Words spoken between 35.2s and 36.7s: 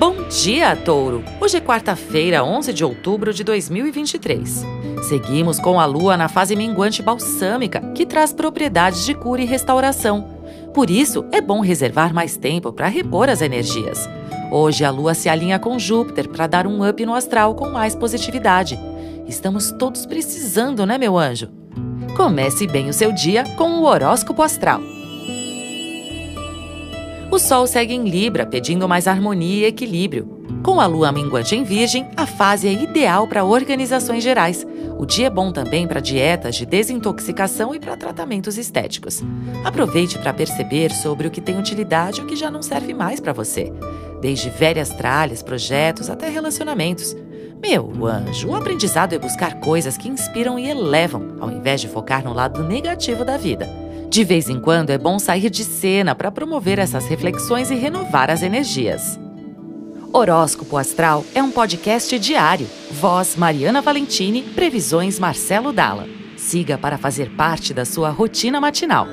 é bom também para dietas de